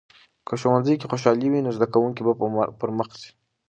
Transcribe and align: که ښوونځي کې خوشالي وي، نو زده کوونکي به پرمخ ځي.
که 0.47 0.53
ښوونځي 0.61 0.95
کې 0.99 1.09
خوشالي 1.11 1.47
وي، 1.49 1.59
نو 1.65 1.71
زده 1.77 1.87
کوونکي 1.93 2.21
به 2.25 2.33
پرمخ 2.79 3.09
ځي. 3.21 3.29